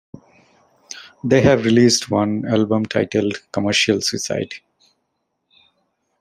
They 1.23 1.41
have 1.41 1.63
released 1.63 2.09
one 2.09 2.47
album 2.47 2.87
titled 2.87 3.35
"Commercial 3.51 4.01
Suicide". 4.01 4.53